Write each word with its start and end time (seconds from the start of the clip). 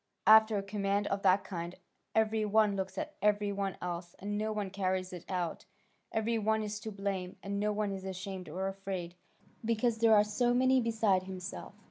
After 0.25 0.57
a 0.57 0.63
command 0.63 1.05
of 1.09 1.21
that 1.21 1.43
kind, 1.43 1.75
every 2.15 2.43
one 2.43 2.75
looks 2.75 2.97
at 2.97 3.13
every 3.21 3.51
one 3.51 3.77
else, 3.83 4.15
and 4.17 4.35
no 4.35 4.51
one 4.51 4.71
carries 4.71 5.13
it 5.13 5.23
out, 5.29 5.65
every 6.11 6.39
one 6.39 6.63
is 6.63 6.79
to 6.79 6.91
blame, 6.91 7.35
and 7.43 7.59
no 7.59 7.71
one 7.71 7.91
is 7.91 8.03
ashamed 8.03 8.49
or 8.49 8.67
afraid, 8.67 9.13
because 9.63 9.99
there 9.99 10.15
are 10.15 10.23
so 10.23 10.55
many 10.55 10.81
beside 10.81 11.21
himself. 11.27 11.75